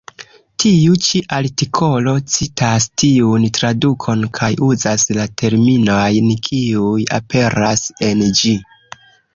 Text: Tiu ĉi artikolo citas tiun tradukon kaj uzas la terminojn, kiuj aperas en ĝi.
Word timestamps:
Tiu 0.61 0.95
ĉi 1.07 1.19
artikolo 1.39 2.13
citas 2.35 2.87
tiun 3.03 3.45
tradukon 3.59 4.25
kaj 4.39 4.51
uzas 4.71 5.07
la 5.19 5.27
terminojn, 5.43 6.35
kiuj 6.51 6.99
aperas 7.21 7.87
en 8.11 8.27
ĝi. 8.43 8.59